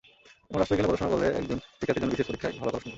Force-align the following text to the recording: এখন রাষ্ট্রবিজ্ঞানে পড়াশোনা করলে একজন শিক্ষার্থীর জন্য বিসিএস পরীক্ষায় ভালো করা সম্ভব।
এখন 0.47 0.57
রাষ্ট্রবিজ্ঞানে 0.59 0.89
পড়াশোনা 0.89 1.11
করলে 1.13 1.27
একজন 1.39 1.57
শিক্ষার্থীর 1.77 2.01
জন্য 2.03 2.11
বিসিএস 2.13 2.29
পরীক্ষায় 2.29 2.53
ভালো 2.59 2.69
করা 2.71 2.77
সম্ভব। 2.79 2.87